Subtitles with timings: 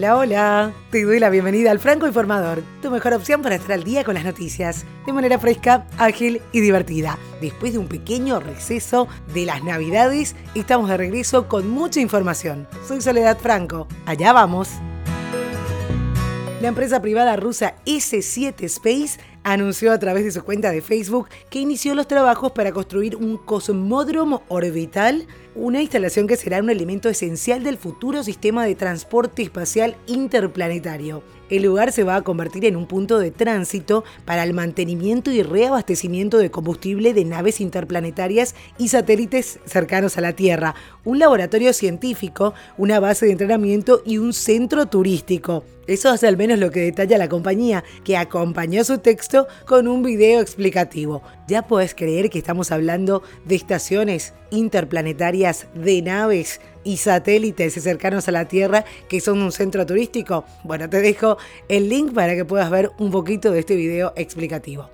[0.00, 0.72] Hola, hola.
[0.90, 4.14] Te doy la bienvenida al Franco Informador, tu mejor opción para estar al día con
[4.14, 7.18] las noticias, de manera fresca, ágil y divertida.
[7.42, 12.66] Después de un pequeño receso de las Navidades, estamos de regreso con mucha información.
[12.88, 13.88] Soy Soledad Franco.
[14.06, 14.70] Allá vamos.
[16.60, 21.58] La empresa privada rusa S7 Space anunció a través de su cuenta de Facebook que
[21.58, 27.64] inició los trabajos para construir un cosmódromo orbital, una instalación que será un elemento esencial
[27.64, 31.22] del futuro sistema de transporte espacial interplanetario.
[31.48, 35.42] El lugar se va a convertir en un punto de tránsito para el mantenimiento y
[35.42, 42.52] reabastecimiento de combustible de naves interplanetarias y satélites cercanos a la Tierra, un laboratorio científico,
[42.76, 45.64] una base de entrenamiento y un centro turístico.
[45.90, 50.04] Eso es al menos lo que detalla la compañía, que acompañó su texto con un
[50.04, 51.20] video explicativo.
[51.48, 58.30] Ya puedes creer que estamos hablando de estaciones interplanetarias de naves y satélites cercanos a
[58.30, 60.44] la Tierra que son un centro turístico.
[60.62, 61.38] Bueno, te dejo
[61.68, 64.88] el link para que puedas ver un poquito de este video explicativo.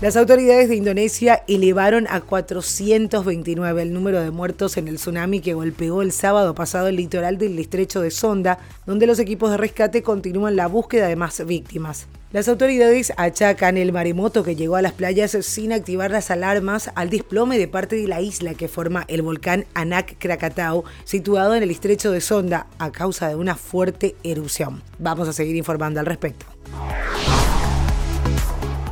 [0.00, 5.52] Las autoridades de Indonesia elevaron a 429 el número de muertos en el tsunami que
[5.52, 10.02] golpeó el sábado pasado el litoral del estrecho de Sonda, donde los equipos de rescate
[10.02, 12.06] continúan la búsqueda de más víctimas.
[12.32, 17.10] Las autoridades achacan el maremoto que llegó a las playas sin activar las alarmas al
[17.10, 21.70] desplome de parte de la isla que forma el volcán Anak Krakatau, situado en el
[21.70, 24.82] estrecho de Sonda, a causa de una fuerte erupción.
[24.98, 26.49] Vamos a seguir informando al respecto.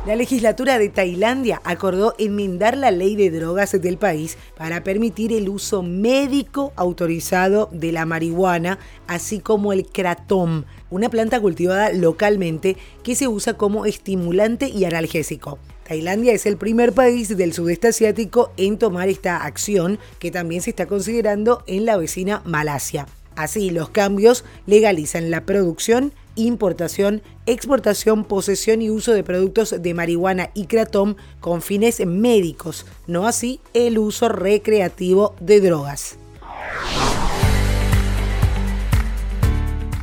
[0.05, 5.49] La legislatura de Tailandia acordó enmendar la ley de drogas del país para permitir el
[5.49, 13.13] uso médico autorizado de la marihuana, así como el kratom, una planta cultivada localmente que
[13.13, 15.59] se usa como estimulante y analgésico.
[15.85, 20.69] Tailandia es el primer país del sudeste asiático en tomar esta acción, que también se
[20.69, 23.05] está considerando en la vecina Malasia.
[23.39, 30.49] Así, los cambios legalizan la producción, importación, exportación, posesión y uso de productos de marihuana
[30.53, 36.17] y kratom con fines médicos, no así el uso recreativo de drogas.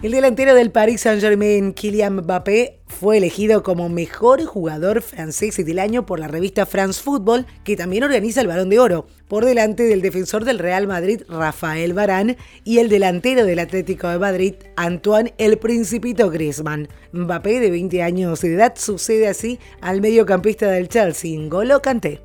[0.03, 6.05] El delantero del Paris Saint-Germain, Kylian Mbappé, fue elegido como mejor jugador francés del año
[6.05, 10.03] por la revista France Football, que también organiza el Balón de Oro, por delante del
[10.03, 15.57] defensor del Real Madrid, Rafael Varane, y el delantero del Atlético de Madrid, Antoine El
[15.57, 16.89] Principito Griezmann.
[17.13, 22.21] Mbappé, de 20 años de edad, sucede así al mediocampista del Chelsea, N'Golo Kanté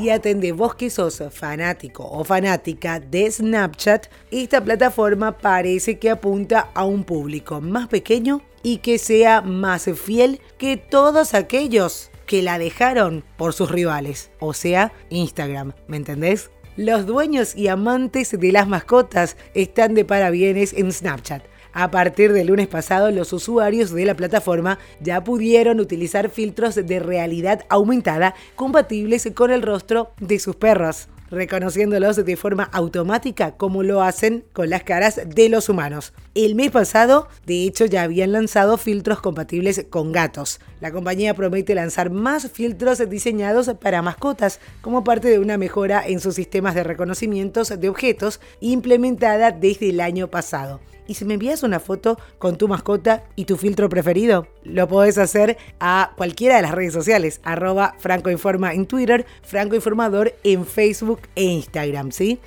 [0.00, 6.70] y atende vos que sos fanático o fanática de Snapchat, esta plataforma parece que apunta
[6.74, 12.58] a un público más pequeño y que sea más fiel que todos aquellos que la
[12.58, 16.50] dejaron por sus rivales, o sea, Instagram, ¿me entendés?
[16.76, 21.49] Los dueños y amantes de las mascotas están de parabienes en Snapchat.
[21.72, 26.98] A partir del lunes pasado, los usuarios de la plataforma ya pudieron utilizar filtros de
[26.98, 34.02] realidad aumentada compatibles con el rostro de sus perros reconociéndolos de forma automática como lo
[34.02, 36.12] hacen con las caras de los humanos.
[36.34, 40.60] El mes pasado, de hecho, ya habían lanzado filtros compatibles con gatos.
[40.80, 46.20] La compañía promete lanzar más filtros diseñados para mascotas como parte de una mejora en
[46.20, 50.80] sus sistemas de reconocimientos de objetos implementada desde el año pasado
[51.10, 55.18] y si me envías una foto con tu mascota y tu filtro preferido, lo podés
[55.18, 61.44] hacer a cualquiera de las redes sociales, arroba francoinforma en Twitter, francoinformador en Facebook e
[61.44, 62.40] Instagram, ¿sí?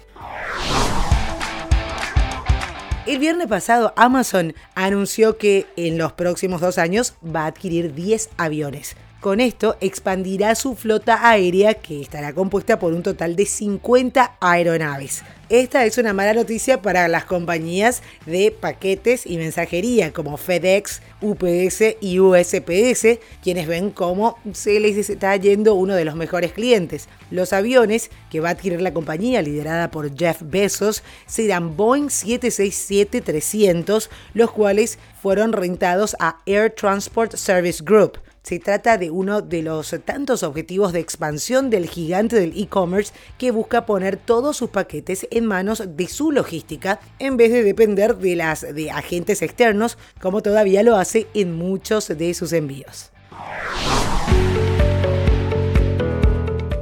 [3.06, 8.30] El viernes pasado Amazon anunció que en los próximos dos años va a adquirir 10
[8.38, 8.96] aviones.
[9.24, 15.24] Con esto expandirá su flota aérea que estará compuesta por un total de 50 aeronaves.
[15.48, 21.96] Esta es una mala noticia para las compañías de paquetes y mensajería como FedEx, UPS
[22.02, 27.08] y USPS, quienes ven cómo se les está yendo uno de los mejores clientes.
[27.32, 34.10] Los aviones que va a adquirir la compañía liderada por Jeff Bezos serán Boeing 767-300,
[34.34, 38.20] los cuales fueron rentados a Air Transport Service Group.
[38.44, 43.52] Se trata de uno de los tantos objetivos de expansión del gigante del e-commerce que
[43.52, 48.36] busca poner todos sus paquetes en manos de su logística en vez de depender de
[48.36, 53.14] las de agentes externos como todavía lo hace en muchos de sus envíos.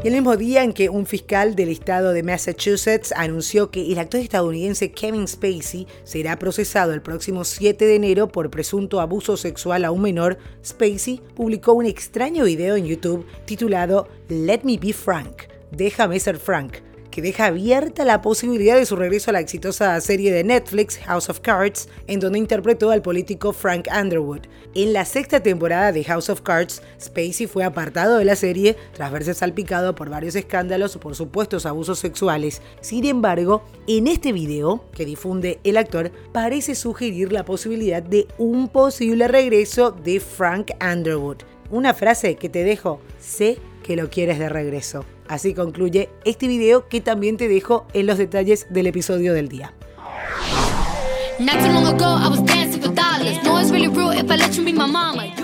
[0.03, 3.99] Y el mismo día en que un fiscal del estado de Massachusetts anunció que el
[3.99, 9.85] actor estadounidense Kevin Spacey será procesado el próximo 7 de enero por presunto abuso sexual
[9.85, 15.43] a un menor, Spacey publicó un extraño video en YouTube titulado Let Me Be Frank,
[15.69, 16.77] déjame ser Frank,
[17.11, 21.29] que deja abierta la posibilidad de su regreso a la exitosa serie de Netflix House
[21.29, 24.41] of Cards, en donde interpretó al político Frank Underwood.
[24.73, 29.11] En la sexta temporada de House of Cards, Spacey fue apartado de la serie tras
[29.11, 32.61] verse salpicado por varios escándalos por supuestos abusos sexuales.
[32.79, 38.69] Sin embargo, en este video que difunde el actor, parece sugerir la posibilidad de un
[38.69, 41.37] posible regreso de Frank Underwood.
[41.69, 45.05] Una frase que te dejo, sé que lo quieres de regreso.
[45.31, 49.73] Así concluye este video que también te dejo en los detalles del episodio del día.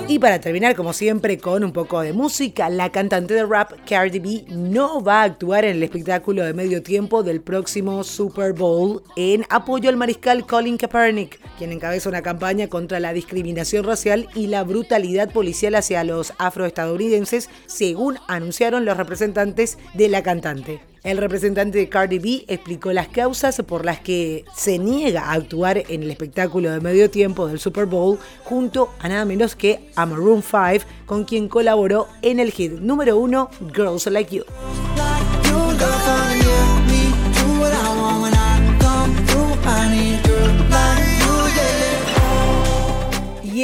[0.08, 4.20] Y para terminar, como siempre, con un poco de música, la cantante de rap Cardi
[4.20, 9.02] B no va a actuar en el espectáculo de medio tiempo del próximo Super Bowl
[9.16, 14.48] en apoyo al mariscal Colin Kaepernick, quien encabeza una campaña contra la discriminación racial y
[14.48, 20.82] la brutalidad policial hacia los afroestadounidenses, según anunciaron los representantes de la cantante.
[21.08, 25.86] El representante de Cardi B explicó las causas por las que se niega a actuar
[25.88, 30.06] en el espectáculo de medio tiempo del Super Bowl junto a nada menos que a
[30.06, 34.44] Maroon 5, con quien colaboró en el hit número uno Girls Like You.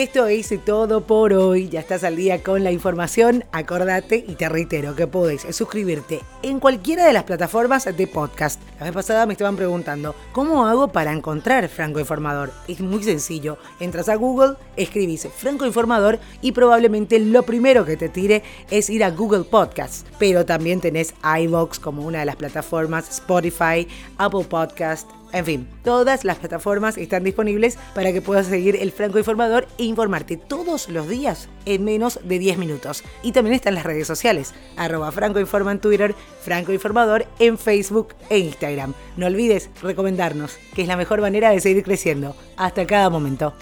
[0.04, 1.70] Esto es todo por hoy.
[1.70, 3.46] Ya estás al día con la información.
[3.54, 8.62] Acordate y te reitero que podés suscribirte en cualquiera de las plataformas de podcast.
[8.80, 12.52] La vez pasada me estaban preguntando, ¿cómo hago para encontrar Franco Informador?
[12.68, 13.58] Es muy sencillo.
[13.80, 19.06] Entras a Google, escribís Franco Informador y probablemente lo primero que te tire es ir
[19.06, 20.06] a Google Podcast.
[20.20, 26.24] Pero también tenés iVox como una de las plataformas, Spotify, Apple Podcast, en fin, todas
[26.24, 31.10] las plataformas están disponibles para que puedas seguir el Franco Informador e informarte todos los
[31.10, 33.04] días en menos de 10 minutos.
[33.24, 36.14] Y también están las redes sociales, arroba Franco en Twitter,
[36.44, 38.94] Franco Informador en Facebook e Instagram.
[39.18, 42.36] No olvides recomendarnos, que es la mejor manera de seguir creciendo.
[42.56, 43.54] Hasta cada momento.